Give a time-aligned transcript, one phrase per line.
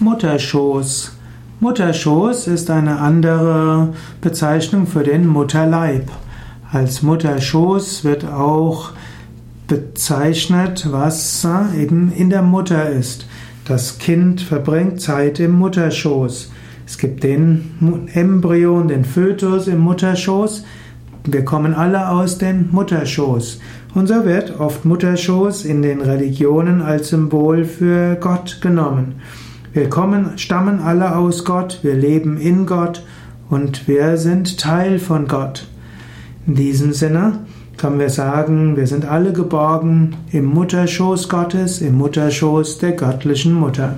[0.00, 1.12] Mutterschoß.
[1.60, 6.10] Mutterschoß ist eine andere Bezeichnung für den Mutterleib.
[6.72, 8.90] Als Mutterschoß wird auch
[9.68, 11.46] bezeichnet, was
[11.78, 13.26] eben in der Mutter ist.
[13.66, 16.50] Das Kind verbringt Zeit im Mutterschoß.
[16.86, 20.64] Es gibt den Embryon, den Fötus im Mutterschoß.
[21.24, 23.60] Wir kommen alle aus dem Mutterschoß.
[23.94, 29.14] Und so wird oft Mutterschoß in den Religionen als Symbol für Gott genommen.
[29.74, 33.04] Wir kommen, stammen alle aus Gott, wir leben in Gott
[33.50, 35.66] und wir sind Teil von Gott.
[36.46, 37.40] In diesem Sinne
[37.76, 43.96] können wir sagen, wir sind alle geborgen im Mutterschoß Gottes, im Mutterschoß der göttlichen Mutter.